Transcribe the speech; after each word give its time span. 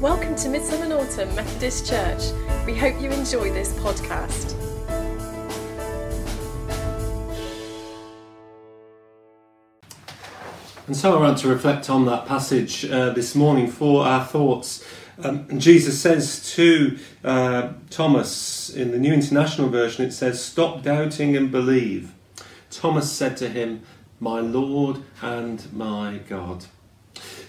Welcome 0.00 0.36
to 0.36 0.48
Midsomer 0.48 0.88
Norton 0.88 1.34
Methodist 1.34 1.88
Church. 1.88 2.22
We 2.66 2.76
hope 2.76 3.02
you 3.02 3.10
enjoy 3.10 3.52
this 3.52 3.72
podcast. 3.80 4.54
And 10.86 10.96
so 10.96 11.18
I 11.18 11.20
want 11.20 11.38
to 11.38 11.48
reflect 11.48 11.90
on 11.90 12.06
that 12.06 12.26
passage 12.26 12.84
uh, 12.84 13.10
this 13.10 13.34
morning 13.34 13.68
for 13.68 14.04
our 14.06 14.24
thoughts. 14.24 14.86
Um, 15.20 15.58
Jesus 15.58 16.00
says 16.00 16.48
to 16.52 16.96
uh, 17.24 17.72
Thomas 17.90 18.70
in 18.70 18.92
the 18.92 18.98
New 19.00 19.12
International 19.12 19.68
Version, 19.68 20.04
it 20.04 20.12
says, 20.12 20.40
Stop 20.40 20.84
doubting 20.84 21.36
and 21.36 21.50
believe. 21.50 22.12
Thomas 22.70 23.10
said 23.10 23.36
to 23.38 23.48
him, 23.48 23.82
My 24.20 24.38
Lord 24.38 25.02
and 25.20 25.72
my 25.72 26.20
God. 26.28 26.66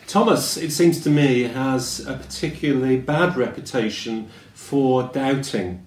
Thomas, 0.09 0.57
it 0.57 0.71
seems 0.71 1.01
to 1.01 1.09
me, 1.11 1.43
has 1.43 1.99
a 1.99 2.15
particularly 2.15 2.97
bad 2.97 3.37
reputation 3.37 4.27
for 4.55 5.03
doubting. 5.03 5.85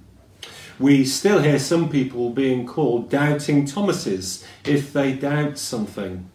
We 0.79 1.05
still 1.05 1.43
hear 1.43 1.59
some 1.59 1.89
people 1.89 2.31
being 2.31 2.65
called 2.65 3.11
doubting 3.11 3.67
Thomases 3.67 4.47
if 4.65 4.93
they 4.93 5.13
doubt 5.13 5.59
something. 5.59 6.31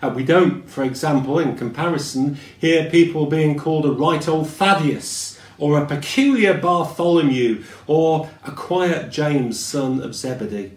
Uh, 0.00 0.12
we 0.14 0.22
don't, 0.22 0.70
for 0.70 0.84
example, 0.84 1.40
in 1.40 1.56
comparison, 1.56 2.38
hear 2.60 2.88
people 2.90 3.26
being 3.26 3.58
called 3.58 3.86
a 3.86 3.90
right 3.90 4.28
old 4.28 4.48
Thaddeus 4.48 5.36
or 5.58 5.82
a 5.82 5.86
peculiar 5.86 6.54
Bartholomew 6.56 7.64
or 7.88 8.30
a 8.44 8.52
quiet 8.52 9.10
James, 9.10 9.58
son 9.58 10.00
of 10.00 10.14
Zebedee. 10.14 10.76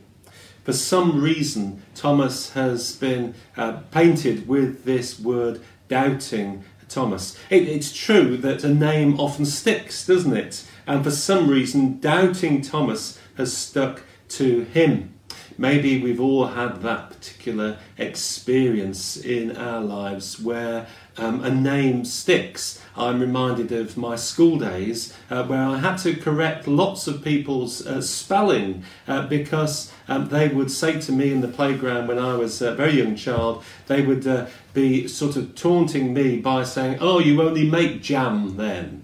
For 0.64 0.74
some 0.74 1.22
reason, 1.22 1.84
Thomas 1.94 2.54
has 2.54 2.96
been 2.96 3.36
uh, 3.56 3.82
painted 3.92 4.48
with 4.48 4.84
this 4.84 5.20
word 5.20 5.62
doubting 5.90 6.64
Thomas. 6.88 7.38
It, 7.50 7.68
it's 7.68 7.92
true 7.94 8.38
that 8.38 8.64
a 8.64 8.74
name 8.74 9.20
often 9.20 9.46
sticks, 9.46 10.06
doesn't 10.08 10.36
it? 10.36 10.66
And 10.88 11.04
for 11.04 11.12
some 11.12 11.50
reason, 11.50 12.00
doubting 12.00 12.62
Thomas 12.62 13.20
has 13.36 13.56
stuck 13.56 14.04
to 14.30 14.62
him. 14.62 15.14
Maybe 15.58 16.02
we've 16.02 16.22
all 16.22 16.48
had 16.48 16.82
that 16.84 17.10
particular 17.10 17.78
experience 17.98 19.18
in 19.18 19.58
our 19.58 19.82
lives 19.82 20.40
where 20.40 20.88
um, 21.20 21.44
a 21.44 21.50
name 21.50 22.06
sticks. 22.06 22.82
I'm 22.96 23.20
reminded 23.20 23.72
of 23.72 23.98
my 23.98 24.16
school 24.16 24.58
days 24.58 25.14
uh, 25.30 25.46
where 25.46 25.64
I 25.64 25.78
had 25.78 25.98
to 25.98 26.16
correct 26.16 26.68
lots 26.68 27.08
of 27.08 27.24
people's 27.24 27.86
uh, 27.86 28.02
spelling 28.02 28.84
uh, 29.08 29.28
because 29.28 29.92
um, 30.08 30.30
they 30.30 30.48
would 30.48 30.72
say 30.72 31.00
to 31.02 31.12
me 31.12 31.32
in 31.32 31.42
the 31.42 31.48
playground 31.48 32.08
when 32.08 32.20
I 32.20 32.36
was 32.36 32.62
a 32.62 32.76
very 32.76 32.94
young 32.94 33.16
child, 33.16 33.64
they 33.88 34.02
would 34.02 34.26
uh, 34.28 34.48
be 34.74 35.08
sort 35.08 35.36
of 35.36 35.56
taunting 35.56 36.14
me 36.14 36.38
by 36.40 36.64
saying, 36.64 36.98
Oh, 37.00 37.20
you 37.20 37.42
only 37.42 37.70
make 37.70 38.02
jam 38.02 38.58
then 38.58 38.99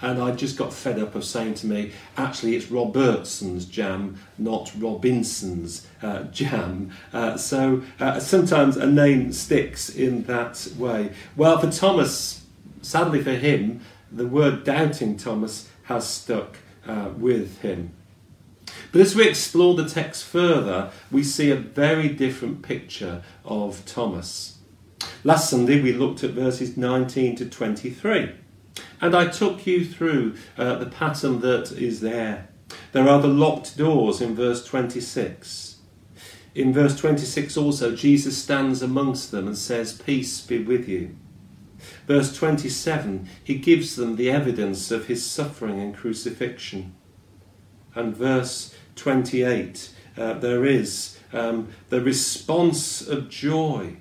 and 0.00 0.20
I 0.20 0.32
just 0.32 0.58
got 0.58 0.72
fed 0.72 0.98
up 0.98 1.14
of 1.14 1.24
saying 1.24 1.54
to 1.54 1.66
me, 1.66 1.92
actually, 2.16 2.54
it's 2.54 2.70
Robertson's 2.70 3.64
jam, 3.64 4.18
not 4.36 4.70
Robinson's 4.78 5.86
uh, 6.02 6.24
jam. 6.24 6.90
Uh, 7.12 7.36
so 7.36 7.82
uh, 7.98 8.20
sometimes 8.20 8.76
a 8.76 8.86
name 8.86 9.32
sticks 9.32 9.88
in 9.88 10.24
that 10.24 10.68
way. 10.76 11.12
Well, 11.34 11.58
for 11.58 11.70
Thomas, 11.70 12.44
sadly 12.82 13.22
for 13.22 13.32
him, 13.32 13.80
the 14.12 14.26
word 14.26 14.64
doubting 14.64 15.16
Thomas 15.16 15.68
has 15.84 16.06
stuck 16.06 16.58
uh, 16.86 17.10
with 17.16 17.60
him. 17.62 17.92
But 18.92 19.00
as 19.00 19.14
we 19.14 19.26
explore 19.26 19.74
the 19.74 19.88
text 19.88 20.24
further, 20.24 20.90
we 21.10 21.22
see 21.22 21.50
a 21.50 21.56
very 21.56 22.08
different 22.08 22.62
picture 22.62 23.22
of 23.44 23.84
Thomas. 23.86 24.58
Last 25.24 25.50
Sunday, 25.50 25.80
we 25.80 25.92
looked 25.92 26.22
at 26.22 26.30
verses 26.30 26.76
19 26.76 27.36
to 27.36 27.46
23. 27.46 28.32
And 29.00 29.14
I 29.14 29.28
took 29.28 29.66
you 29.66 29.84
through 29.84 30.36
uh, 30.56 30.76
the 30.76 30.86
pattern 30.86 31.40
that 31.40 31.72
is 31.72 32.00
there. 32.00 32.48
There 32.92 33.08
are 33.08 33.20
the 33.20 33.28
locked 33.28 33.76
doors 33.76 34.20
in 34.20 34.34
verse 34.34 34.64
26. 34.64 35.76
In 36.54 36.72
verse 36.72 36.96
26 36.96 37.56
also, 37.56 37.94
Jesus 37.94 38.38
stands 38.38 38.80
amongst 38.80 39.30
them 39.30 39.46
and 39.46 39.58
says, 39.58 40.00
Peace 40.00 40.40
be 40.40 40.62
with 40.62 40.88
you. 40.88 41.16
Verse 42.06 42.34
27, 42.36 43.28
he 43.44 43.56
gives 43.56 43.96
them 43.96 44.16
the 44.16 44.30
evidence 44.30 44.90
of 44.90 45.06
his 45.06 45.28
suffering 45.28 45.80
and 45.80 45.94
crucifixion. 45.94 46.94
And 47.94 48.16
verse 48.16 48.74
28, 48.96 49.90
uh, 50.16 50.34
there 50.34 50.64
is 50.64 51.18
um, 51.32 51.68
the 51.90 52.00
response 52.00 53.06
of 53.06 53.28
joy 53.28 53.98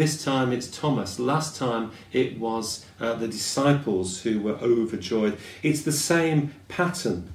this 0.00 0.24
time 0.24 0.50
it's 0.50 0.66
Thomas. 0.66 1.18
Last 1.18 1.56
time 1.56 1.90
it 2.10 2.38
was 2.38 2.86
uh, 2.98 3.14
the 3.16 3.28
disciples 3.28 4.22
who 4.22 4.40
were 4.40 4.56
overjoyed. 4.56 5.36
It's 5.62 5.82
the 5.82 5.92
same 5.92 6.54
pattern 6.68 7.34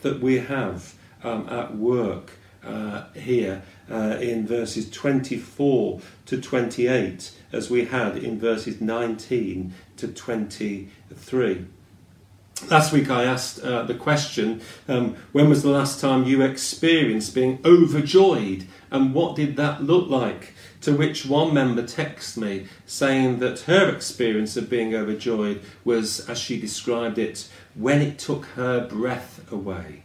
that 0.00 0.20
we 0.20 0.38
have 0.38 0.94
um, 1.22 1.48
at 1.48 1.76
work 1.76 2.32
uh, 2.64 3.04
here 3.14 3.62
uh, 3.88 4.18
in 4.20 4.48
verses 4.48 4.90
24 4.90 6.00
to 6.26 6.40
28 6.40 7.30
as 7.52 7.70
we 7.70 7.84
had 7.84 8.16
in 8.16 8.36
verses 8.36 8.80
19 8.80 9.72
to 9.98 10.08
23. 10.08 11.66
Last 12.70 12.92
week 12.92 13.10
I 13.10 13.24
asked 13.24 13.60
uh, 13.60 13.82
the 13.82 13.94
question 13.94 14.62
um, 14.88 15.16
when 15.32 15.48
was 15.48 15.62
the 15.62 15.70
last 15.70 16.00
time 16.00 16.24
you 16.24 16.42
experienced 16.42 17.34
being 17.34 17.58
overjoyed 17.64 18.66
and 18.90 19.12
what 19.12 19.36
did 19.36 19.56
that 19.56 19.82
look 19.82 20.08
like? 20.08 20.54
To 20.82 20.96
which 20.96 21.26
one 21.26 21.52
member 21.52 21.82
texted 21.82 22.38
me 22.38 22.68
saying 22.86 23.40
that 23.40 23.60
her 23.60 23.90
experience 23.90 24.56
of 24.56 24.70
being 24.70 24.94
overjoyed 24.94 25.60
was, 25.84 26.28
as 26.28 26.38
she 26.38 26.58
described 26.58 27.18
it, 27.18 27.48
when 27.74 28.00
it 28.00 28.18
took 28.18 28.46
her 28.56 28.86
breath 28.86 29.52
away, 29.52 30.04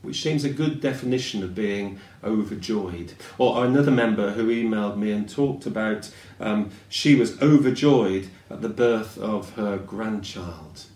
which 0.00 0.22
seems 0.22 0.44
a 0.44 0.50
good 0.50 0.80
definition 0.80 1.42
of 1.42 1.54
being 1.54 2.00
overjoyed. 2.24 3.12
Or 3.38 3.64
another 3.64 3.92
member 3.92 4.30
who 4.30 4.48
emailed 4.48 4.96
me 4.96 5.12
and 5.12 5.28
talked 5.28 5.66
about 5.66 6.10
um, 6.40 6.70
she 6.88 7.14
was 7.14 7.40
overjoyed 7.42 8.28
at 8.50 8.62
the 8.62 8.68
birth 8.68 9.18
of 9.18 9.54
her 9.54 9.76
grandchild. 9.76 10.86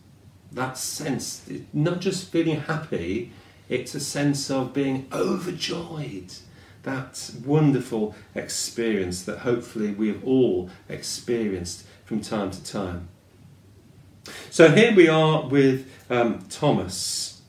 That 0.56 0.78
sense, 0.78 1.48
not 1.74 2.00
just 2.00 2.30
feeling 2.30 2.60
happy, 2.60 3.30
it's 3.68 3.94
a 3.94 4.00
sense 4.00 4.50
of 4.50 4.72
being 4.72 5.06
overjoyed 5.12 6.32
that 6.84 7.30
wonderful 7.44 8.14
experience 8.34 9.22
that 9.24 9.40
hopefully 9.40 9.90
we've 9.90 10.24
all 10.24 10.70
experienced 10.88 11.84
from 12.06 12.22
time 12.22 12.50
to 12.50 12.64
time. 12.64 13.08
So 14.48 14.70
here 14.70 14.94
we 14.94 15.08
are 15.08 15.46
with 15.46 15.90
um, 16.08 16.46
Thomas, 16.48 17.42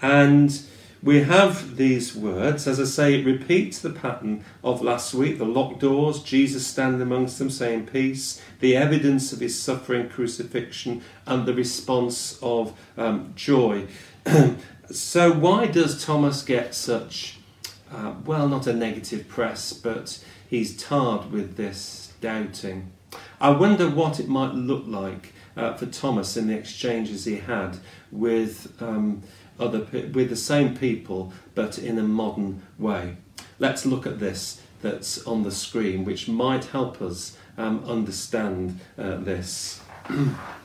and 0.00 0.62
we 1.04 1.22
have 1.22 1.76
these 1.76 2.16
words. 2.16 2.66
As 2.66 2.80
I 2.80 2.84
say, 2.84 3.20
it 3.20 3.26
repeats 3.26 3.78
the 3.78 3.90
pattern 3.90 4.44
of 4.64 4.82
last 4.82 5.14
week 5.14 5.38
the 5.38 5.44
locked 5.44 5.80
doors, 5.80 6.22
Jesus 6.22 6.66
standing 6.66 7.00
amongst 7.00 7.38
them 7.38 7.50
saying 7.50 7.86
peace, 7.86 8.42
the 8.58 8.76
evidence 8.76 9.32
of 9.32 9.38
his 9.38 9.60
suffering, 9.60 10.08
crucifixion, 10.08 11.02
and 11.26 11.46
the 11.46 11.54
response 11.54 12.38
of 12.42 12.72
um, 12.96 13.32
joy. 13.36 13.86
so, 14.90 15.32
why 15.32 15.66
does 15.66 16.04
Thomas 16.04 16.42
get 16.42 16.74
such 16.74 17.38
uh, 17.94 18.14
well, 18.24 18.48
not 18.48 18.66
a 18.66 18.72
negative 18.72 19.28
press, 19.28 19.72
but 19.72 20.22
he's 20.48 20.76
tarred 20.76 21.30
with 21.30 21.56
this 21.56 22.12
doubting. 22.20 22.90
I 23.40 23.50
wonder 23.50 23.88
what 23.88 24.18
it 24.18 24.28
might 24.28 24.54
look 24.54 24.84
like 24.86 25.32
uh, 25.56 25.74
for 25.74 25.86
Thomas 25.86 26.36
in 26.36 26.48
the 26.48 26.58
exchanges 26.58 27.24
he 27.24 27.36
had 27.36 27.78
with 28.10 28.72
um, 28.80 29.22
other 29.58 29.80
with 30.12 30.30
the 30.30 30.36
same 30.36 30.76
people, 30.76 31.32
but 31.54 31.78
in 31.78 31.98
a 31.98 32.02
modern 32.02 32.62
way. 32.78 33.16
Let's 33.58 33.86
look 33.86 34.06
at 34.06 34.18
this 34.18 34.60
that's 34.82 35.24
on 35.26 35.42
the 35.42 35.50
screen, 35.50 36.04
which 36.04 36.28
might 36.28 36.66
help 36.66 37.00
us 37.00 37.36
um, 37.56 37.84
understand 37.84 38.80
uh, 38.98 39.16
this. 39.16 39.80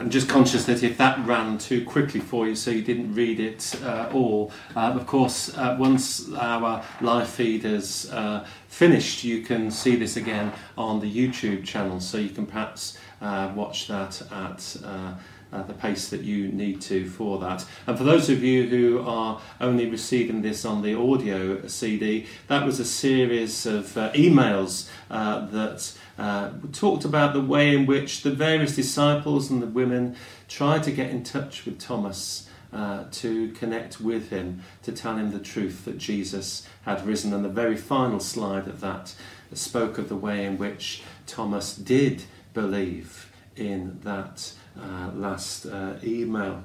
I'm 0.00 0.08
just 0.08 0.30
conscious 0.30 0.64
that 0.64 0.82
if 0.82 0.96
that 0.96 1.18
ran 1.26 1.58
too 1.58 1.84
quickly 1.84 2.20
for 2.20 2.48
you, 2.48 2.54
so 2.54 2.70
you 2.70 2.80
didn't 2.80 3.14
read 3.14 3.38
it 3.38 3.78
uh, 3.84 4.08
all, 4.14 4.50
uh, 4.74 4.92
of 4.92 5.06
course, 5.06 5.54
uh, 5.58 5.76
once 5.78 6.32
our 6.32 6.82
live 7.02 7.28
feed 7.28 7.66
is 7.66 8.10
uh, 8.10 8.46
finished, 8.66 9.24
you 9.24 9.42
can 9.42 9.70
see 9.70 9.96
this 9.96 10.16
again 10.16 10.54
on 10.78 11.00
the 11.00 11.14
YouTube 11.14 11.66
channel, 11.66 12.00
so 12.00 12.16
you 12.16 12.30
can 12.30 12.46
perhaps 12.46 12.96
uh, 13.20 13.52
watch 13.54 13.88
that 13.88 14.22
at 14.32 15.18
uh, 15.52 15.62
the 15.62 15.72
pace 15.72 16.08
that 16.08 16.22
you 16.22 16.48
need 16.48 16.80
to 16.82 17.08
for 17.08 17.38
that. 17.38 17.64
And 17.86 17.96
for 17.96 18.04
those 18.04 18.28
of 18.28 18.42
you 18.42 18.68
who 18.68 19.00
are 19.00 19.40
only 19.60 19.88
receiving 19.88 20.42
this 20.42 20.64
on 20.64 20.82
the 20.82 20.94
audio 20.94 21.66
CD, 21.66 22.26
that 22.48 22.64
was 22.64 22.80
a 22.80 22.84
series 22.84 23.66
of 23.66 23.96
uh, 23.96 24.12
emails 24.12 24.88
uh, 25.10 25.46
that 25.46 25.92
uh, 26.18 26.50
talked 26.72 27.04
about 27.04 27.32
the 27.32 27.40
way 27.40 27.74
in 27.74 27.86
which 27.86 28.22
the 28.22 28.30
various 28.30 28.76
disciples 28.76 29.50
and 29.50 29.62
the 29.62 29.66
women 29.66 30.16
tried 30.48 30.82
to 30.84 30.92
get 30.92 31.10
in 31.10 31.22
touch 31.22 31.64
with 31.64 31.78
Thomas. 31.78 32.46
Uh, 32.72 33.06
to 33.10 33.50
connect 33.54 34.00
with 34.00 34.30
him, 34.30 34.62
to 34.80 34.92
tell 34.92 35.16
him 35.16 35.32
the 35.32 35.40
truth 35.40 35.84
that 35.84 35.98
Jesus 35.98 36.68
had 36.82 37.04
risen. 37.04 37.32
And 37.32 37.44
the 37.44 37.48
very 37.48 37.76
final 37.76 38.20
slide 38.20 38.68
of 38.68 38.80
that 38.80 39.12
spoke 39.52 39.98
of 39.98 40.08
the 40.08 40.14
way 40.14 40.44
in 40.44 40.56
which 40.56 41.02
Thomas 41.26 41.74
did 41.74 42.22
believe 42.54 43.29
in 43.56 44.00
that 44.02 44.52
uh, 44.78 45.10
last 45.14 45.66
uh, 45.66 45.94
email. 46.02 46.64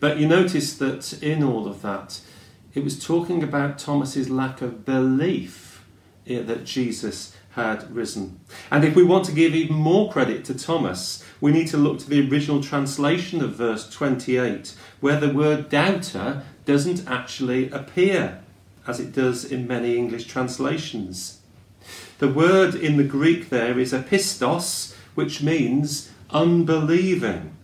But 0.00 0.18
you 0.18 0.26
notice 0.28 0.76
that 0.78 1.22
in 1.22 1.42
all 1.42 1.66
of 1.66 1.82
that, 1.82 2.20
it 2.74 2.84
was 2.84 3.02
talking 3.02 3.42
about 3.42 3.78
Thomas's 3.78 4.30
lack 4.30 4.62
of 4.62 4.84
belief 4.84 5.84
that 6.26 6.64
Jesus 6.64 7.34
had 7.52 7.90
risen. 7.94 8.38
And 8.70 8.84
if 8.84 8.94
we 8.94 9.02
want 9.02 9.24
to 9.26 9.32
give 9.32 9.54
even 9.54 9.76
more 9.76 10.12
credit 10.12 10.44
to 10.44 10.54
Thomas, 10.54 11.24
we 11.40 11.50
need 11.50 11.68
to 11.68 11.76
look 11.76 11.98
to 12.00 12.08
the 12.08 12.28
original 12.28 12.62
translation 12.62 13.42
of 13.42 13.54
verse 13.54 13.88
28, 13.88 14.74
where 15.00 15.18
the 15.18 15.32
word 15.32 15.68
doubter 15.68 16.44
doesn't 16.66 17.08
actually 17.08 17.70
appear, 17.70 18.40
as 18.86 19.00
it 19.00 19.12
does 19.12 19.44
in 19.44 19.66
many 19.66 19.96
English 19.96 20.26
translations. 20.26 21.40
The 22.18 22.28
word 22.28 22.74
in 22.74 22.96
the 22.96 23.04
Greek 23.04 23.48
there 23.48 23.78
is 23.78 23.92
apistos, 23.92 24.94
which 25.18 25.42
means 25.42 26.12
unbelieving. 26.30 27.56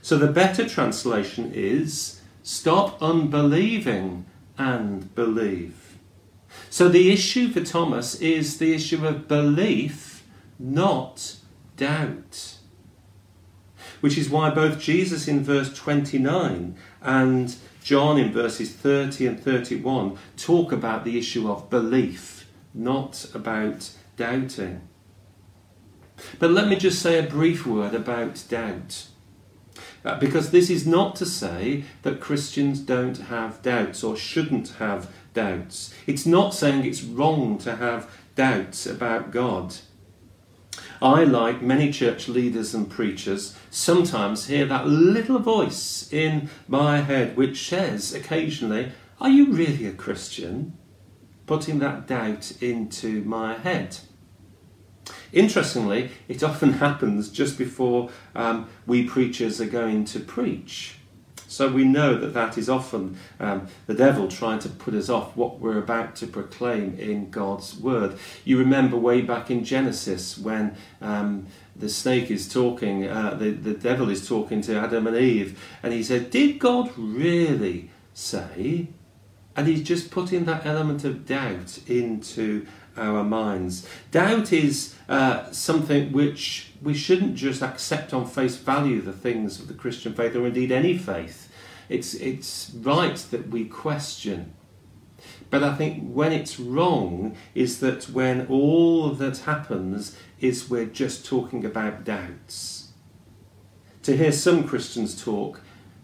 So 0.00 0.16
the 0.16 0.30
better 0.30 0.68
translation 0.68 1.50
is 1.52 2.20
stop 2.44 3.02
unbelieving 3.02 4.26
and 4.56 5.12
believe. 5.16 5.98
So 6.70 6.88
the 6.88 7.10
issue 7.10 7.48
for 7.50 7.64
Thomas 7.64 8.14
is 8.20 8.58
the 8.58 8.72
issue 8.72 9.04
of 9.04 9.26
belief, 9.26 10.22
not 10.56 11.34
doubt. 11.76 12.58
Which 14.00 14.16
is 14.16 14.30
why 14.30 14.50
both 14.50 14.78
Jesus 14.78 15.26
in 15.26 15.42
verse 15.42 15.74
29 15.74 16.76
and 17.02 17.56
John 17.82 18.18
in 18.18 18.32
verses 18.32 18.72
30 18.72 19.26
and 19.26 19.40
31 19.42 20.16
talk 20.36 20.70
about 20.70 21.04
the 21.04 21.18
issue 21.18 21.50
of 21.50 21.68
belief, 21.68 22.48
not 22.72 23.26
about 23.34 23.90
doubting. 24.16 24.88
But 26.38 26.50
let 26.50 26.68
me 26.68 26.76
just 26.76 27.02
say 27.02 27.18
a 27.18 27.28
brief 27.28 27.66
word 27.66 27.94
about 27.94 28.44
doubt. 28.48 29.06
Uh, 30.04 30.18
because 30.18 30.50
this 30.50 30.68
is 30.68 30.86
not 30.86 31.16
to 31.16 31.24
say 31.26 31.84
that 32.02 32.20
Christians 32.20 32.80
don't 32.80 33.18
have 33.18 33.62
doubts 33.62 34.04
or 34.04 34.16
shouldn't 34.16 34.68
have 34.78 35.10
doubts. 35.32 35.94
It's 36.06 36.26
not 36.26 36.54
saying 36.54 36.84
it's 36.84 37.02
wrong 37.02 37.58
to 37.58 37.76
have 37.76 38.10
doubts 38.34 38.86
about 38.86 39.30
God. 39.30 39.76
I, 41.00 41.24
like 41.24 41.62
many 41.62 41.90
church 41.92 42.28
leaders 42.28 42.74
and 42.74 42.88
preachers, 42.88 43.56
sometimes 43.70 44.46
hear 44.46 44.66
that 44.66 44.86
little 44.86 45.38
voice 45.38 46.10
in 46.12 46.48
my 46.68 47.00
head 47.00 47.36
which 47.36 47.68
says 47.68 48.14
occasionally, 48.14 48.92
Are 49.20 49.30
you 49.30 49.52
really 49.52 49.86
a 49.86 49.92
Christian? 49.92 50.76
Putting 51.46 51.78
that 51.80 52.06
doubt 52.06 52.52
into 52.62 53.22
my 53.24 53.58
head. 53.58 53.98
Interestingly, 55.34 56.10
it 56.28 56.44
often 56.44 56.74
happens 56.74 57.28
just 57.28 57.58
before 57.58 58.10
um, 58.36 58.68
we 58.86 59.04
preachers 59.04 59.60
are 59.60 59.66
going 59.66 60.04
to 60.06 60.20
preach. 60.20 60.94
So 61.48 61.68
we 61.68 61.84
know 61.84 62.16
that 62.18 62.34
that 62.34 62.56
is 62.56 62.68
often 62.68 63.16
um, 63.38 63.66
the 63.86 63.94
devil 63.94 64.28
trying 64.28 64.60
to 64.60 64.68
put 64.68 64.94
us 64.94 65.08
off 65.08 65.36
what 65.36 65.58
we're 65.60 65.78
about 65.78 66.16
to 66.16 66.26
proclaim 66.26 66.96
in 66.98 67.30
God's 67.30 67.76
word. 67.76 68.16
You 68.44 68.58
remember 68.58 68.96
way 68.96 69.22
back 69.22 69.50
in 69.50 69.64
Genesis 69.64 70.38
when 70.38 70.76
um, 71.00 71.46
the 71.76 71.88
snake 71.88 72.30
is 72.30 72.48
talking, 72.48 73.08
uh, 73.08 73.34
the, 73.34 73.50
the 73.50 73.74
devil 73.74 74.10
is 74.10 74.26
talking 74.26 74.62
to 74.62 74.76
Adam 74.76 75.06
and 75.06 75.16
Eve, 75.16 75.60
and 75.82 75.92
he 75.92 76.02
said, 76.02 76.30
Did 76.30 76.58
God 76.58 76.90
really 76.96 77.90
say? 78.14 78.88
And 79.56 79.68
he's 79.68 79.82
just 79.82 80.10
putting 80.10 80.46
that 80.46 80.66
element 80.66 81.04
of 81.04 81.26
doubt 81.26 81.78
into 81.86 82.66
our 82.96 83.24
minds. 83.24 83.88
Doubt 84.10 84.52
is 84.52 84.94
uh, 85.08 85.50
something 85.50 86.12
which 86.12 86.72
we 86.82 86.94
shouldn't 86.94 87.34
just 87.34 87.62
accept 87.62 88.12
on 88.12 88.26
face 88.26 88.56
value 88.56 89.00
the 89.00 89.12
things 89.12 89.58
of 89.58 89.68
the 89.68 89.74
Christian 89.74 90.14
faith 90.14 90.36
or 90.36 90.46
indeed 90.46 90.72
any 90.72 90.96
faith. 90.96 91.50
It's, 91.88 92.14
it's 92.14 92.70
right 92.74 93.16
that 93.16 93.48
we 93.48 93.64
question. 93.64 94.54
But 95.50 95.62
I 95.62 95.74
think 95.74 96.10
when 96.12 96.32
it's 96.32 96.58
wrong 96.58 97.36
is 97.54 97.80
that 97.80 98.04
when 98.10 98.46
all 98.48 99.10
that 99.10 99.38
happens 99.38 100.16
is 100.40 100.68
we're 100.68 100.86
just 100.86 101.24
talking 101.24 101.64
about 101.64 102.04
doubts. 102.04 102.92
To 104.02 104.16
hear 104.16 104.32
some 104.32 104.64
Christians 104.64 105.22
talk, 105.22 105.60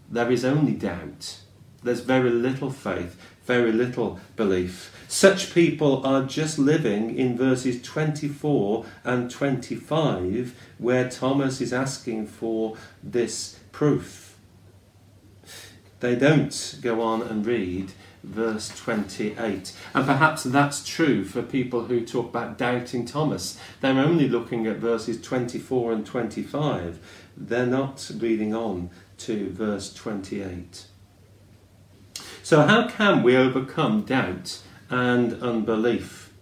there 0.09 0.31
is 0.31 0.45
only 0.45 0.73
doubt. 0.73 1.37
There's 1.83 1.99
very 1.99 2.29
little 2.29 2.71
faith, 2.71 3.19
very 3.45 3.71
little 3.71 4.19
belief. 4.35 4.95
Such 5.07 5.53
people 5.53 6.05
are 6.05 6.23
just 6.23 6.57
living 6.57 7.17
in 7.17 7.37
verses 7.37 7.81
24 7.81 8.85
and 9.03 9.29
25, 9.29 10.55
where 10.77 11.09
Thomas 11.09 11.59
is 11.59 11.73
asking 11.73 12.27
for 12.27 12.77
this 13.03 13.59
proof. 13.71 14.37
They 15.99 16.15
don't 16.15 16.79
go 16.81 17.01
on 17.01 17.21
and 17.21 17.45
read 17.45 17.91
verse 18.23 18.69
28. 18.69 19.73
And 19.93 20.05
perhaps 20.05 20.43
that's 20.43 20.87
true 20.87 21.25
for 21.25 21.41
people 21.41 21.85
who 21.85 22.05
talk 22.05 22.29
about 22.29 22.57
doubting 22.57 23.05
Thomas. 23.05 23.59
They're 23.81 23.97
only 23.97 24.27
looking 24.27 24.67
at 24.67 24.77
verses 24.77 25.21
24 25.21 25.91
and 25.91 26.05
25. 26.05 26.99
They're 27.35 27.65
not 27.65 28.11
reading 28.17 28.53
on 28.53 28.89
to 29.19 29.51
verse 29.51 29.93
28. 29.93 30.85
So, 32.51 32.63
how 32.63 32.89
can 32.89 33.23
we 33.23 33.37
overcome 33.37 34.01
doubt 34.01 34.59
and 34.89 35.41
unbelief. 35.41 36.33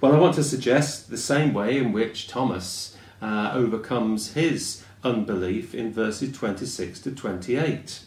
Well, 0.00 0.14
I 0.14 0.18
want 0.18 0.36
to 0.36 0.42
suggest 0.42 1.10
the 1.10 1.18
same 1.18 1.52
way 1.52 1.76
in 1.76 1.92
which 1.92 2.28
Thomas 2.28 2.96
uh, 3.20 3.50
overcomes 3.52 4.32
his 4.32 4.82
unbelief 5.02 5.74
in 5.74 5.92
verses 5.92 6.34
26 6.34 6.98
to 7.00 7.14
28. 7.14 8.04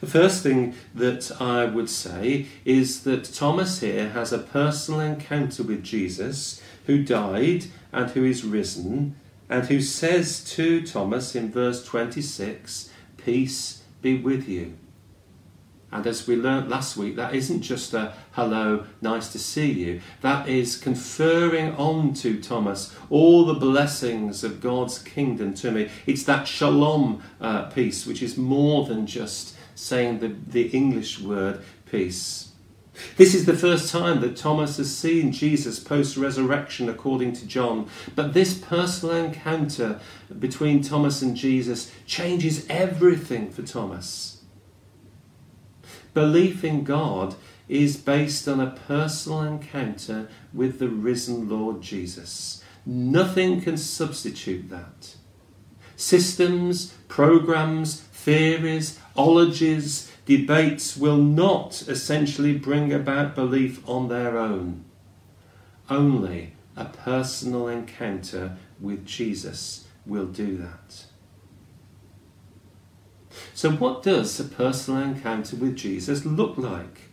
The 0.00 0.06
first 0.06 0.44
thing 0.44 0.76
that 0.94 1.32
I 1.40 1.64
would 1.64 1.90
say 1.90 2.46
is 2.64 3.02
that 3.02 3.24
Thomas 3.24 3.80
here 3.80 4.10
has 4.10 4.32
a 4.32 4.38
personal 4.38 5.00
encounter 5.00 5.64
with 5.64 5.82
Jesus, 5.82 6.62
who 6.86 7.02
died 7.02 7.64
and 7.90 8.08
who 8.08 8.24
is 8.24 8.44
risen, 8.44 9.16
and 9.48 9.66
who 9.66 9.80
says 9.80 10.44
to 10.52 10.86
Thomas 10.86 11.34
in 11.34 11.50
verse 11.50 11.84
26, 11.84 12.88
Peace 13.16 13.82
be 14.00 14.16
with 14.16 14.48
you. 14.48 14.76
And 15.92 16.06
as 16.06 16.26
we 16.26 16.36
learnt 16.36 16.68
last 16.68 16.96
week, 16.96 17.16
that 17.16 17.34
isn't 17.34 17.62
just 17.62 17.94
a 17.94 18.14
hello, 18.32 18.84
nice 19.02 19.32
to 19.32 19.38
see 19.40 19.72
you. 19.72 20.00
That 20.20 20.48
is 20.48 20.76
conferring 20.76 21.74
on 21.74 22.14
to 22.14 22.40
Thomas 22.40 22.94
all 23.10 23.44
the 23.44 23.54
blessings 23.54 24.44
of 24.44 24.60
God's 24.60 24.98
kingdom 25.00 25.52
to 25.54 25.72
me. 25.72 25.90
It's 26.06 26.22
that 26.24 26.46
shalom 26.46 27.22
uh, 27.40 27.64
peace, 27.70 28.06
which 28.06 28.22
is 28.22 28.36
more 28.36 28.86
than 28.86 29.06
just 29.06 29.56
saying 29.74 30.20
the, 30.20 30.28
the 30.28 30.68
English 30.68 31.20
word 31.20 31.62
peace. 31.90 32.50
This 33.16 33.34
is 33.34 33.46
the 33.46 33.56
first 33.56 33.90
time 33.90 34.20
that 34.20 34.36
Thomas 34.36 34.76
has 34.76 34.94
seen 34.94 35.32
Jesus 35.32 35.78
post 35.80 36.16
resurrection, 36.16 36.88
according 36.88 37.32
to 37.34 37.46
John. 37.46 37.88
But 38.14 38.34
this 38.34 38.54
personal 38.54 39.16
encounter 39.16 40.00
between 40.38 40.82
Thomas 40.82 41.22
and 41.22 41.36
Jesus 41.36 41.90
changes 42.06 42.66
everything 42.68 43.50
for 43.50 43.62
Thomas. 43.62 44.29
Belief 46.14 46.64
in 46.64 46.84
God 46.84 47.34
is 47.68 47.96
based 47.96 48.48
on 48.48 48.58
a 48.58 48.70
personal 48.70 49.42
encounter 49.42 50.28
with 50.52 50.78
the 50.78 50.88
risen 50.88 51.48
Lord 51.48 51.82
Jesus. 51.82 52.64
Nothing 52.84 53.60
can 53.60 53.76
substitute 53.76 54.68
that. 54.70 55.14
Systems, 55.96 56.94
programs, 57.08 58.00
theories, 58.00 58.98
ologies, 59.16 60.10
debates 60.24 60.96
will 60.96 61.18
not 61.18 61.82
essentially 61.88 62.56
bring 62.56 62.92
about 62.92 63.34
belief 63.34 63.86
on 63.88 64.08
their 64.08 64.38
own. 64.38 64.84
Only 65.88 66.54
a 66.76 66.86
personal 66.86 67.68
encounter 67.68 68.56
with 68.80 69.04
Jesus 69.04 69.86
will 70.06 70.26
do 70.26 70.56
that. 70.56 71.04
So, 73.54 73.70
what 73.70 74.02
does 74.02 74.38
a 74.40 74.44
personal 74.44 75.02
encounter 75.02 75.56
with 75.56 75.76
Jesus 75.76 76.24
look 76.24 76.56
like? 76.56 77.10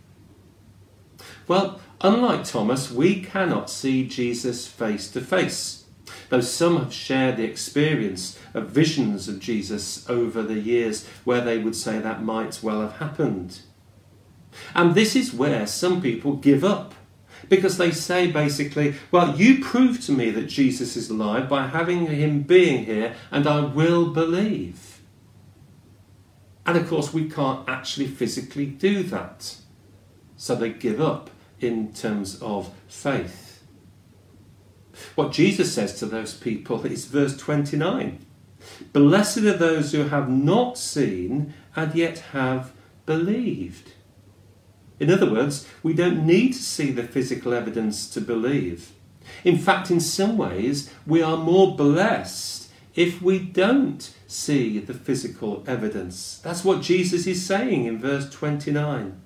Well, 1.48 1.80
unlike 2.02 2.44
Thomas, 2.44 2.92
we 2.92 3.22
cannot 3.22 3.70
see 3.70 4.08
Jesus 4.08 4.68
face 4.68 5.10
to 5.12 5.22
face, 5.22 5.86
though 6.30 6.42
some 6.42 6.78
have 6.78 6.94
shared 6.94 7.38
the 7.38 7.46
experience 7.46 8.38
of 8.54 8.70
visions 8.70 9.28
of 9.28 9.40
Jesus 9.40 10.10
over 10.10 10.42
the 10.44 10.60
years 10.60 11.08
where 11.24 11.42
they 11.42 11.58
would 11.58 11.76
say 11.76 12.00
that 12.00 12.24
might 12.24 12.62
well 12.62 12.82
have 12.82 12.98
happened. 12.98 13.62
And 14.76 14.96
this 14.96 15.16
is 15.16 15.34
where 15.34 15.68
some 15.68 16.02
people 16.02 16.36
give 16.36 16.64
up 16.64 16.94
because 17.50 17.78
they 17.78 17.92
say 17.92 18.32
basically, 18.32 18.96
well, 19.12 19.36
you 19.36 19.64
prove 19.64 20.02
to 20.06 20.12
me 20.12 20.32
that 20.32 20.48
Jesus 20.48 20.96
is 20.96 21.10
alive 21.10 21.48
by 21.48 21.68
having 21.68 22.08
him 22.08 22.42
being 22.42 22.86
here, 22.86 23.16
and 23.32 23.48
I 23.48 23.62
will 23.62 24.08
believe. 24.08 24.87
And 26.68 26.76
of 26.76 26.90
course, 26.90 27.14
we 27.14 27.30
can't 27.30 27.68
actually 27.68 28.08
physically 28.08 28.66
do 28.66 29.02
that. 29.04 29.56
So 30.36 30.54
they 30.54 30.70
give 30.70 31.00
up 31.00 31.30
in 31.62 31.94
terms 31.94 32.40
of 32.42 32.72
faith. 32.88 33.64
What 35.16 35.32
Jesus 35.32 35.74
says 35.74 35.98
to 36.00 36.06
those 36.06 36.34
people 36.34 36.86
is 36.86 37.06
verse 37.06 37.38
29 37.38 38.26
Blessed 38.92 39.38
are 39.38 39.54
those 39.54 39.94
who 39.94 40.10
have 40.10 40.30
not 40.30 40.78
seen 40.78 41.54
and 41.76 41.96
yet 41.96 42.20
have 42.34 42.74
believed. 43.06 43.94
In 45.00 45.10
other 45.10 45.30
words, 45.30 45.68
we 45.84 45.94
don't 45.94 46.26
need 46.26 46.54
to 46.54 46.62
see 46.62 46.92
the 46.92 47.04
physical 47.04 47.54
evidence 47.54 48.10
to 48.10 48.20
believe. 48.20 48.92
In 49.44 49.58
fact, 49.58 49.90
in 49.90 50.00
some 50.00 50.38
ways, 50.38 50.92
we 51.06 51.22
are 51.22 51.38
more 51.38 51.78
blessed 51.78 52.67
if 52.98 53.22
we 53.22 53.38
don't 53.38 54.12
see 54.26 54.80
the 54.80 54.94
physical 54.94 55.64
evidence. 55.68 56.40
That's 56.44 56.66
what 56.66 56.82
Jesus 56.82 57.28
is 57.28 57.46
saying 57.46 57.86
in 57.86 58.00
verse 58.00 58.28
29. 58.30 59.22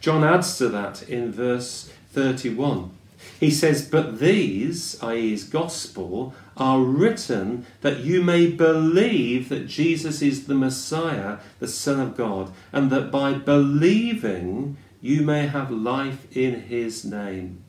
John 0.00 0.24
adds 0.24 0.56
to 0.58 0.68
that 0.70 1.02
in 1.02 1.30
verse 1.30 1.92
31. 2.12 2.92
He 3.38 3.50
says, 3.50 3.86
But 3.86 4.20
these, 4.20 5.00
i.e., 5.02 5.30
his 5.30 5.44
gospel, 5.44 6.34
are 6.56 6.80
written 6.80 7.66
that 7.82 8.00
you 8.00 8.22
may 8.22 8.50
believe 8.50 9.50
that 9.50 9.68
Jesus 9.68 10.22
is 10.22 10.46
the 10.46 10.54
Messiah, 10.54 11.38
the 11.60 11.68
Son 11.68 12.00
of 12.00 12.16
God, 12.16 12.52
and 12.72 12.90
that 12.90 13.10
by 13.10 13.34
believing 13.34 14.78
you 15.02 15.22
may 15.22 15.46
have 15.46 15.70
life 15.70 16.34
in 16.34 16.62
his 16.62 17.04
name. 17.04 17.62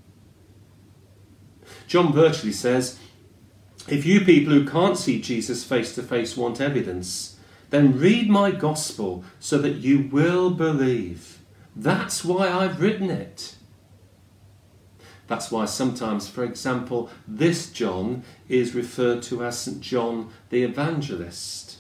John 1.88 2.14
virtually 2.14 2.54
says, 2.54 2.98
if 3.88 4.06
you 4.06 4.22
people 4.22 4.54
who 4.54 4.66
can't 4.66 4.98
see 4.98 5.22
Jesus 5.22 5.64
face 5.64 5.96
to 5.96 6.04
face 6.04 6.38
want 6.38 6.62
evidence, 6.62 7.38
then 7.70 7.98
read 8.00 8.30
my 8.30 8.52
gospel 8.52 9.24
so 9.40 9.58
that 9.60 9.76
you 9.76 10.08
will 10.12 10.50
believe. 10.50 11.40
That's 11.76 12.26
why 12.26 12.50
I've 12.50 12.82
written 12.82 13.10
it. 13.10 13.56
That's 15.28 15.52
why 15.52 15.66
sometimes, 15.66 16.28
for 16.28 16.44
example, 16.44 17.10
this 17.28 17.72
John 17.72 18.24
is 18.48 18.74
referred 18.74 19.22
to 19.24 19.46
as 19.46 19.60
St. 19.60 19.80
John 19.80 20.32
the 20.50 20.64
Evangelist. 20.64 21.79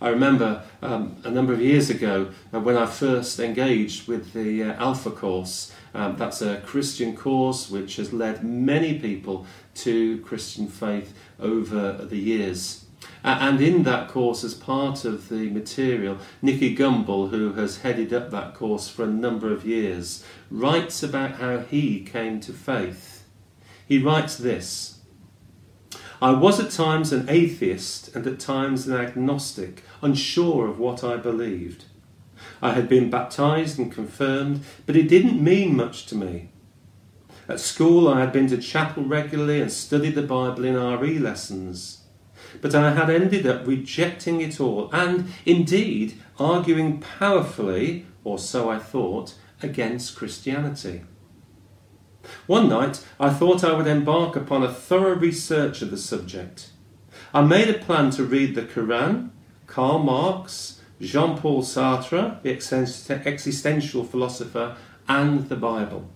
I 0.00 0.10
remember 0.10 0.62
um, 0.80 1.16
a 1.24 1.30
number 1.30 1.52
of 1.52 1.60
years 1.60 1.90
ago 1.90 2.30
uh, 2.54 2.60
when 2.60 2.76
I 2.76 2.86
first 2.86 3.40
engaged 3.40 4.06
with 4.06 4.32
the 4.32 4.62
uh, 4.62 4.74
Alpha 4.74 5.10
course. 5.10 5.72
Um, 5.92 6.16
that's 6.16 6.40
a 6.40 6.60
Christian 6.60 7.16
course 7.16 7.68
which 7.68 7.96
has 7.96 8.12
led 8.12 8.44
many 8.44 8.98
people 8.98 9.44
to 9.76 10.18
Christian 10.20 10.68
faith 10.68 11.14
over 11.40 11.92
the 11.92 12.18
years. 12.18 12.84
And 13.24 13.60
in 13.60 13.82
that 13.82 14.08
course, 14.08 14.44
as 14.44 14.54
part 14.54 15.04
of 15.04 15.28
the 15.28 15.50
material, 15.50 16.18
Nicky 16.40 16.76
Gumbel, 16.76 17.30
who 17.30 17.54
has 17.54 17.78
headed 17.78 18.12
up 18.12 18.30
that 18.30 18.54
course 18.54 18.88
for 18.88 19.02
a 19.02 19.08
number 19.08 19.52
of 19.52 19.66
years, 19.66 20.24
writes 20.50 21.02
about 21.02 21.36
how 21.36 21.58
he 21.58 22.00
came 22.04 22.38
to 22.40 22.52
faith. 22.52 23.24
He 23.86 23.98
writes 23.98 24.36
this 24.36 24.97
I 26.20 26.32
was 26.32 26.58
at 26.58 26.70
times 26.70 27.12
an 27.12 27.26
atheist 27.28 28.14
and 28.14 28.26
at 28.26 28.40
times 28.40 28.86
an 28.86 28.94
agnostic, 28.94 29.84
unsure 30.02 30.68
of 30.68 30.78
what 30.78 31.04
I 31.04 31.16
believed. 31.16 31.84
I 32.60 32.72
had 32.72 32.88
been 32.88 33.10
baptized 33.10 33.78
and 33.78 33.90
confirmed, 33.92 34.62
but 34.86 34.96
it 34.96 35.08
didn't 35.08 35.42
mean 35.42 35.76
much 35.76 36.06
to 36.06 36.16
me. 36.16 36.50
At 37.48 37.60
school, 37.60 38.08
I 38.08 38.20
had 38.20 38.32
been 38.32 38.48
to 38.48 38.58
chapel 38.58 39.04
regularly 39.04 39.60
and 39.60 39.72
studied 39.72 40.14
the 40.14 40.22
Bible 40.22 40.64
in 40.64 40.74
RE 40.74 41.18
lessons 41.18 41.98
but 42.60 42.74
I 42.74 42.92
had 42.92 43.10
ended 43.10 43.46
up 43.46 43.66
rejecting 43.66 44.40
it 44.40 44.60
all 44.60 44.90
and, 44.92 45.32
indeed, 45.44 46.14
arguing 46.38 47.00
powerfully, 47.00 48.06
or 48.24 48.38
so 48.38 48.70
I 48.70 48.78
thought, 48.78 49.34
against 49.62 50.16
Christianity. 50.16 51.02
One 52.46 52.68
night 52.68 53.04
I 53.20 53.30
thought 53.30 53.64
I 53.64 53.72
would 53.72 53.86
embark 53.86 54.36
upon 54.36 54.62
a 54.62 54.72
thorough 54.72 55.14
research 55.14 55.82
of 55.82 55.90
the 55.90 55.96
subject. 55.96 56.70
I 57.32 57.42
made 57.42 57.68
a 57.68 57.78
plan 57.78 58.10
to 58.12 58.24
read 58.24 58.54
the 58.54 58.62
Quran, 58.62 59.30
Karl 59.66 59.98
Marx, 59.98 60.80
Jean 61.00 61.36
Paul 61.38 61.62
Sartre, 61.62 62.42
the 62.42 62.52
existential 63.24 64.04
philosopher, 64.04 64.76
and 65.08 65.48
the 65.48 65.56
Bible. 65.56 66.08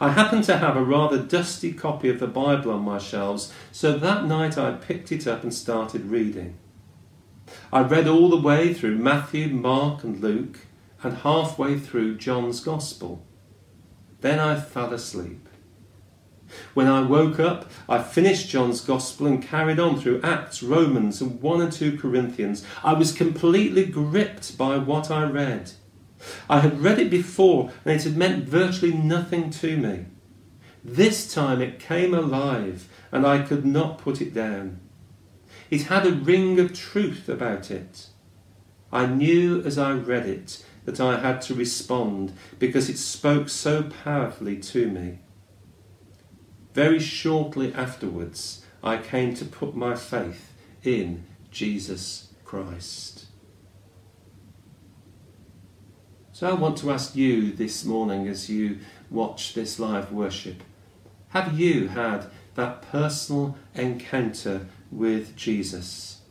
I 0.00 0.10
happened 0.10 0.44
to 0.44 0.58
have 0.58 0.76
a 0.76 0.84
rather 0.84 1.18
dusty 1.18 1.72
copy 1.72 2.08
of 2.08 2.20
the 2.20 2.26
Bible 2.26 2.72
on 2.72 2.82
my 2.82 2.98
shelves, 2.98 3.52
so 3.72 3.98
that 3.98 4.26
night 4.26 4.56
I 4.56 4.72
picked 4.72 5.12
it 5.12 5.26
up 5.26 5.42
and 5.42 5.52
started 5.52 6.06
reading. 6.06 6.58
I 7.72 7.82
read 7.82 8.08
all 8.08 8.28
the 8.28 8.36
way 8.36 8.72
through 8.72 8.96
Matthew, 8.96 9.48
Mark, 9.48 10.04
and 10.04 10.20
Luke, 10.20 10.60
and 11.02 11.18
halfway 11.18 11.78
through 11.78 12.16
John's 12.16 12.60
Gospel. 12.60 13.24
Then 14.26 14.40
I 14.40 14.58
fell 14.58 14.92
asleep. 14.92 15.48
When 16.74 16.88
I 16.88 17.00
woke 17.00 17.38
up, 17.38 17.70
I 17.88 18.02
finished 18.02 18.48
John's 18.48 18.80
Gospel 18.80 19.28
and 19.28 19.40
carried 19.40 19.78
on 19.78 20.00
through 20.00 20.20
Acts, 20.22 20.64
Romans, 20.64 21.20
and 21.20 21.40
1 21.40 21.60
and 21.60 21.72
2 21.72 21.96
Corinthians. 21.96 22.66
I 22.82 22.94
was 22.94 23.12
completely 23.12 23.86
gripped 23.86 24.58
by 24.58 24.78
what 24.78 25.12
I 25.12 25.22
read. 25.22 25.70
I 26.50 26.58
had 26.58 26.80
read 26.80 26.98
it 26.98 27.08
before 27.08 27.70
and 27.84 27.94
it 27.94 28.02
had 28.02 28.16
meant 28.16 28.48
virtually 28.48 28.92
nothing 28.92 29.50
to 29.50 29.76
me. 29.76 30.06
This 30.82 31.32
time 31.32 31.62
it 31.62 31.78
came 31.78 32.12
alive 32.12 32.88
and 33.12 33.24
I 33.24 33.42
could 33.42 33.64
not 33.64 33.98
put 33.98 34.20
it 34.20 34.34
down. 34.34 34.80
It 35.70 35.82
had 35.82 36.04
a 36.04 36.10
ring 36.10 36.58
of 36.58 36.74
truth 36.74 37.28
about 37.28 37.70
it. 37.70 38.08
I 38.92 39.06
knew 39.06 39.62
as 39.62 39.78
I 39.78 39.92
read 39.92 40.26
it 40.26 40.65
that 40.86 41.00
I 41.00 41.18
had 41.18 41.42
to 41.42 41.54
respond 41.54 42.32
because 42.58 42.88
it 42.88 42.96
spoke 42.96 43.50
so 43.50 43.90
powerfully 44.02 44.56
to 44.58 44.88
me. 44.88 45.18
Very 46.72 46.98
shortly 46.98 47.74
afterwards, 47.74 48.64
I 48.82 48.96
came 48.96 49.34
to 49.34 49.44
put 49.44 49.76
my 49.76 49.94
faith 49.94 50.52
in 50.82 51.24
Jesus 51.50 52.32
Christ. 52.44 53.26
So 56.32 56.48
I 56.48 56.54
want 56.54 56.78
to 56.78 56.90
ask 56.90 57.14
you 57.14 57.52
this 57.52 57.84
morning 57.84 58.28
as 58.28 58.48
you 58.48 58.78
watch 59.10 59.54
this 59.54 59.78
live 59.78 60.12
worship 60.12 60.62
have 61.30 61.58
you 61.58 61.88
had 61.88 62.26
that 62.54 62.80
personal 62.80 63.58
encounter 63.74 64.66
with 64.90 65.36
Jesus? 65.36 66.22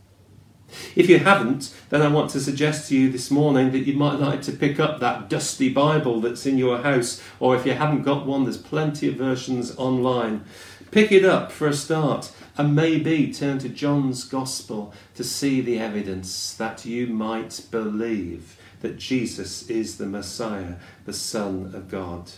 If 0.95 1.09
you 1.09 1.19
haven't, 1.19 1.73
then 1.89 2.01
I 2.01 2.07
want 2.07 2.31
to 2.31 2.39
suggest 2.39 2.89
to 2.89 2.97
you 2.97 3.11
this 3.11 3.31
morning 3.31 3.71
that 3.71 3.85
you 3.87 3.93
might 3.93 4.19
like 4.19 4.41
to 4.43 4.51
pick 4.51 4.79
up 4.79 4.99
that 4.99 5.29
dusty 5.29 5.69
Bible 5.69 6.21
that's 6.21 6.45
in 6.45 6.57
your 6.57 6.79
house, 6.79 7.21
or 7.39 7.55
if 7.55 7.65
you 7.65 7.73
haven't 7.73 8.03
got 8.03 8.25
one, 8.25 8.43
there's 8.43 8.57
plenty 8.57 9.07
of 9.07 9.15
versions 9.15 9.75
online. 9.77 10.45
Pick 10.91 11.11
it 11.11 11.25
up 11.25 11.51
for 11.51 11.67
a 11.67 11.73
start 11.73 12.31
and 12.57 12.75
maybe 12.75 13.33
turn 13.33 13.59
to 13.59 13.69
John's 13.69 14.23
Gospel 14.23 14.93
to 15.15 15.23
see 15.23 15.59
the 15.59 15.79
evidence 15.79 16.53
that 16.53 16.85
you 16.85 17.07
might 17.07 17.65
believe 17.69 18.57
that 18.81 18.97
Jesus 18.97 19.69
is 19.69 19.97
the 19.97 20.05
Messiah, 20.05 20.75
the 21.05 21.13
Son 21.13 21.71
of 21.73 21.89
God. 21.89 22.31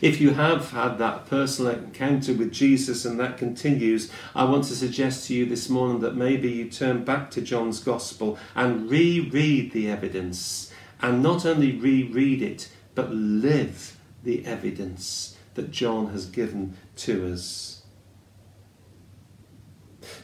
If 0.00 0.20
you 0.20 0.34
have 0.34 0.70
had 0.70 0.98
that 0.98 1.26
personal 1.26 1.72
encounter 1.72 2.34
with 2.34 2.52
Jesus 2.52 3.04
and 3.04 3.18
that 3.18 3.38
continues, 3.38 4.10
I 4.34 4.44
want 4.44 4.64
to 4.64 4.74
suggest 4.74 5.26
to 5.26 5.34
you 5.34 5.46
this 5.46 5.68
morning 5.68 6.00
that 6.00 6.16
maybe 6.16 6.50
you 6.50 6.70
turn 6.70 7.04
back 7.04 7.30
to 7.32 7.40
John's 7.40 7.80
Gospel 7.80 8.38
and 8.54 8.90
reread 8.90 9.72
the 9.72 9.90
evidence, 9.90 10.72
and 11.00 11.22
not 11.22 11.46
only 11.46 11.72
reread 11.72 12.42
it, 12.42 12.68
but 12.94 13.12
live 13.12 13.96
the 14.22 14.44
evidence 14.44 15.36
that 15.54 15.70
John 15.70 16.08
has 16.08 16.26
given 16.26 16.76
to 16.96 17.32
us. 17.32 17.82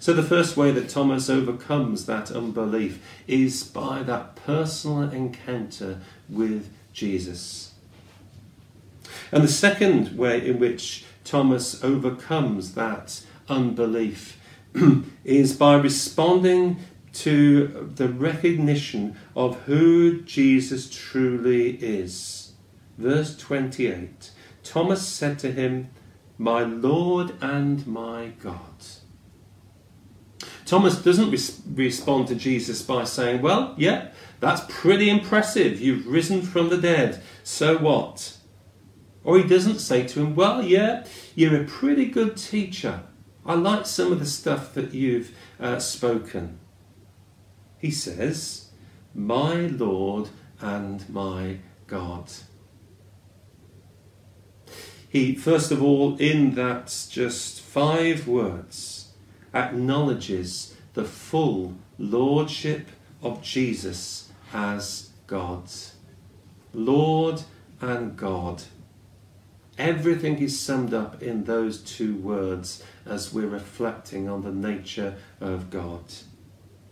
So, 0.01 0.13
the 0.13 0.23
first 0.23 0.57
way 0.57 0.71
that 0.73 0.89
Thomas 0.89 1.31
overcomes 1.31 2.07
that 2.07 2.31
unbelief 2.31 3.03
is 3.27 3.63
by 3.63 4.03
that 4.05 4.37
personal 4.37 5.11
encounter 5.11 6.01
with 6.29 6.73
Jesus. 6.93 7.73
And 9.33 9.43
the 9.43 9.49
second 9.49 10.17
way 10.17 10.47
in 10.47 10.59
which 10.59 11.05
Thomas 11.25 11.83
overcomes 11.85 12.75
that 12.75 13.23
unbelief 13.49 14.41
is 15.25 15.57
by 15.57 15.75
responding 15.75 16.79
to 17.13 17.91
the 17.97 18.09
recognition 18.09 19.17
of 19.35 19.61
who 19.63 20.23
Jesus 20.23 20.89
truly 20.91 21.71
is. 21.77 22.53
Verse 22.97 23.37
28 23.37 24.31
Thomas 24.63 25.07
said 25.07 25.39
to 25.39 25.51
him, 25.51 25.89
My 26.37 26.63
Lord 26.63 27.33
and 27.41 27.87
my 27.87 28.33
God. 28.41 28.85
Thomas 30.67 30.97
doesn't 30.97 31.31
res- 31.31 31.63
respond 31.73 32.29
to 32.29 32.35
Jesus 32.35 32.83
by 32.83 33.05
saying, 33.05 33.41
Well, 33.41 33.75
yeah, 33.79 34.09
that's 34.41 34.63
pretty 34.69 35.09
impressive. 35.09 35.81
You've 35.81 36.07
risen 36.07 36.43
from 36.43 36.69
the 36.69 36.77
dead. 36.77 37.23
So 37.43 37.79
what? 37.79 38.37
Or 39.25 39.39
he 39.39 39.45
doesn't 39.45 39.79
say 39.79 40.07
to 40.07 40.21
him, 40.21 40.35
Well, 40.35 40.63
yeah, 40.63 41.05
you're 41.35 41.61
a 41.61 41.65
pretty 41.65 42.07
good 42.07 42.37
teacher. 42.37 43.03
I 43.45 43.55
like 43.55 43.87
some 43.87 44.13
of 44.13 44.21
the 44.21 44.27
stuff 44.27 44.75
that 44.75 44.95
you've 44.95 45.35
uh, 45.59 45.79
spoken. 45.79 46.59
He 47.79 47.91
says, 47.91 48.71
My 49.15 49.55
Lord 49.55 50.29
and 50.61 51.09
my 51.09 51.59
God. 51.87 52.31
He, 55.09 55.35
first 55.35 55.71
of 55.71 55.83
all, 55.83 56.17
in 56.19 56.55
that 56.57 56.95
just 57.11 57.63
five 57.63 58.29
words, 58.29 59.13
acknowledges 59.55 60.77
the 60.93 61.05
full 61.05 61.75
lordship 61.99 62.89
of 63.23 63.43
Jesus 63.43 64.31
as 64.53 65.11
God. 65.27 65.71
Lord 66.75 67.43
and 67.81 68.17
God. 68.17 68.65
Everything 69.79 70.39
is 70.39 70.59
summed 70.59 70.93
up 70.93 71.23
in 71.23 71.45
those 71.45 71.81
two 71.81 72.17
words 72.17 72.83
as 73.07 73.33
we're 73.33 73.47
reflecting 73.47 74.29
on 74.29 74.43
the 74.43 74.51
nature 74.51 75.15
of 75.41 75.71
God. 75.71 76.03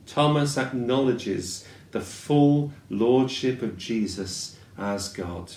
Thomas 0.07 0.57
acknowledges 0.57 1.67
the 1.91 2.01
full 2.01 2.73
lordship 2.89 3.61
of 3.61 3.77
Jesus 3.77 4.57
as 4.79 5.09
God. 5.09 5.53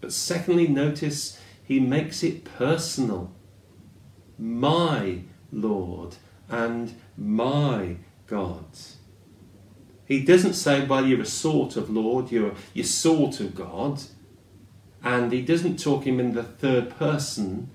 But 0.00 0.12
secondly, 0.12 0.66
notice 0.66 1.40
he 1.62 1.78
makes 1.78 2.24
it 2.24 2.44
personal. 2.44 3.32
My 4.38 5.20
Lord 5.52 6.16
and 6.48 6.94
my 7.16 7.96
God. 8.26 8.64
He 10.04 10.24
doesn't 10.24 10.54
say, 10.54 10.84
well, 10.84 11.06
you're 11.06 11.22
a 11.22 11.26
sort 11.26 11.76
of 11.76 11.90
Lord, 11.90 12.30
you're, 12.30 12.54
you're 12.74 12.84
sort 12.84 13.40
of 13.40 13.54
God. 13.54 14.02
And 15.06 15.30
he 15.30 15.40
doesn't 15.40 15.78
talk 15.78 16.04
him 16.04 16.18
in 16.18 16.32
the 16.32 16.42
third 16.42 16.98
person. 16.98 17.70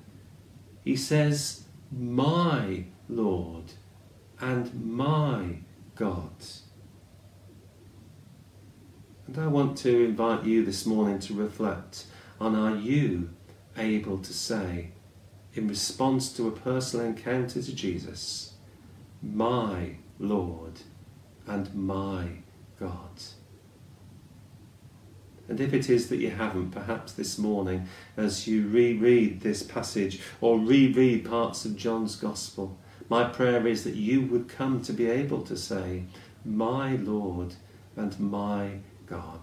He 0.83 0.97
says, 0.97 1.63
my 1.89 2.83
Lord 3.07 3.71
and 4.41 4.85
my 4.85 5.59
God. 5.95 6.33
And 9.27 9.37
I 9.37 9.47
want 9.47 9.77
to 9.77 10.03
invite 10.03 10.43
you 10.43 10.65
this 10.65 10.85
morning 10.85 11.19
to 11.19 11.33
reflect 11.33 12.03
on 12.41 12.53
are 12.53 12.75
you 12.75 13.29
able 13.77 14.17
to 14.17 14.33
say, 14.33 14.89
in 15.53 15.69
response 15.69 16.33
to 16.33 16.49
a 16.49 16.51
personal 16.51 17.05
encounter 17.05 17.61
to 17.61 17.73
Jesus, 17.73 18.55
my 19.23 19.95
Lord 20.19 20.81
and 21.47 21.73
my 21.73 22.27
God? 22.77 23.21
And 25.47 25.59
if 25.59 25.73
it 25.73 25.89
is 25.89 26.07
that 26.09 26.17
you 26.17 26.29
haven't, 26.29 26.71
perhaps 26.71 27.13
this 27.13 27.37
morning, 27.37 27.87
as 28.15 28.47
you 28.47 28.67
reread 28.67 29.41
this 29.41 29.63
passage 29.63 30.21
or 30.39 30.59
reread 30.59 31.25
parts 31.25 31.65
of 31.65 31.75
John's 31.75 32.15
Gospel, 32.15 32.77
my 33.09 33.25
prayer 33.25 33.67
is 33.67 33.83
that 33.83 33.95
you 33.95 34.21
would 34.21 34.47
come 34.47 34.81
to 34.83 34.93
be 34.93 35.09
able 35.09 35.41
to 35.41 35.57
say, 35.57 36.03
My 36.45 36.95
Lord 36.95 37.55
and 37.97 38.17
my 38.19 38.79
God. 39.05 39.41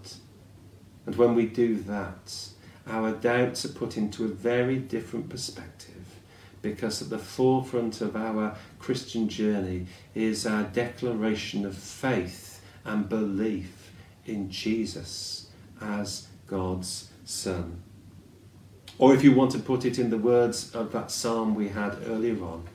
And 1.05 1.15
when 1.15 1.35
we 1.35 1.45
do 1.45 1.75
that, 1.81 2.49
our 2.87 3.11
doubts 3.11 3.65
are 3.65 3.69
put 3.69 3.97
into 3.97 4.25
a 4.25 4.29
very 4.29 4.77
different 4.77 5.29
perspective 5.29 5.95
because 6.61 7.01
at 7.01 7.09
the 7.09 7.19
forefront 7.19 8.01
of 8.01 8.15
our 8.15 8.57
Christian 8.79 9.29
journey 9.29 9.85
is 10.15 10.45
our 10.45 10.63
declaration 10.63 11.65
of 11.65 11.77
faith 11.77 12.61
and 12.83 13.07
belief 13.07 13.91
in 14.25 14.49
Jesus 14.49 15.48
as 15.81 16.27
God's 16.47 17.09
Son. 17.25 17.83
Or 18.97 19.13
if 19.13 19.23
you 19.23 19.33
want 19.33 19.51
to 19.51 19.59
put 19.59 19.85
it 19.85 19.97
in 19.97 20.09
the 20.09 20.17
words 20.17 20.75
of 20.75 20.91
that 20.91 21.09
psalm 21.09 21.55
we 21.55 21.69
had 21.69 21.97
earlier 22.05 22.43
on, 22.43 22.67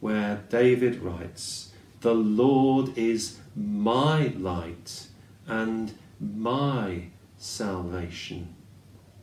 where 0.00 0.42
David 0.48 1.02
writes, 1.02 1.72
The 2.00 2.14
Lord 2.14 2.96
is 2.96 3.38
my 3.56 4.28
light 4.38 5.06
and 5.46 5.92
my 6.20 7.04
salvation. 7.38 8.54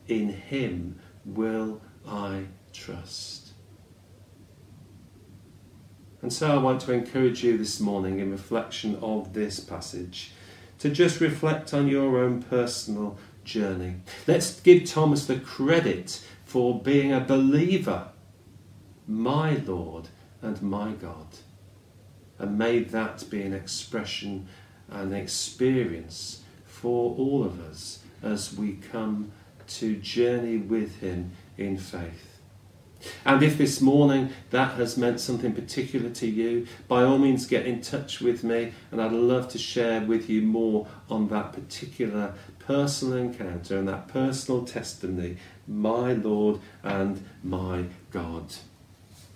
In 0.08 0.30
him 0.30 1.00
will 1.26 1.82
I 2.08 2.46
trust. 2.74 3.50
And 6.22 6.34
so 6.34 6.52
I 6.52 6.58
want 6.58 6.82
to 6.82 6.94
encourage 6.94 7.44
you 7.44 7.58
this 7.58 7.80
morning 7.80 8.20
in 8.20 8.32
reflection 8.32 8.98
of 9.02 9.34
this 9.34 9.60
passage 9.60 10.32
to 10.80 10.90
just 10.90 11.20
reflect 11.20 11.74
on 11.74 11.88
your 11.88 12.18
own 12.18 12.42
personal 12.44 13.18
journey. 13.44 13.96
Let's 14.28 14.60
give 14.60 14.86
Thomas 14.86 15.26
the 15.26 15.40
credit 15.40 16.24
for 16.46 16.80
being 16.80 17.12
a 17.12 17.20
believer. 17.20 18.10
My 19.08 19.56
Lord 19.56 20.10
and 20.42 20.62
my 20.62 20.92
God. 20.92 21.28
And 22.40 22.58
may 22.58 22.80
that 22.80 23.30
be 23.30 23.42
an 23.42 23.54
expression, 23.54 24.48
an 24.90 25.14
experience 25.14 26.42
for 26.66 27.16
all 27.16 27.44
of 27.44 27.60
us 27.60 28.00
as 28.22 28.54
we 28.54 28.74
come 28.74 29.32
to 29.68 29.96
journey 29.96 30.58
with 30.58 31.00
Him 31.00 31.32
in 31.58 31.78
faith. 31.78 32.27
And 33.26 33.44
if 33.44 33.58
this 33.58 33.82
morning 33.82 34.30
that 34.50 34.76
has 34.76 34.98
meant 34.98 35.20
something 35.20 35.54
particular 35.54 36.10
to 36.10 36.28
you, 36.28 36.68
by 36.88 37.04
all 37.04 37.18
means 37.18 37.48
get 37.48 37.66
in 37.66 37.82
touch 37.82 38.22
with 38.22 38.44
me 38.44 38.74
and 38.92 39.02
I'd 39.02 39.12
love 39.12 39.50
to 39.50 39.58
share 39.58 40.02
with 40.02 40.30
you 40.30 40.42
more 40.42 40.88
on 41.10 41.28
that 41.30 41.54
particular 41.54 42.34
personal 42.60 43.18
encounter 43.18 43.78
and 43.78 43.88
that 43.88 44.08
personal 44.08 44.66
testimony, 44.66 45.38
my 45.68 46.14
Lord 46.14 46.60
and 46.84 47.24
my 47.44 47.86
God. 48.12 48.54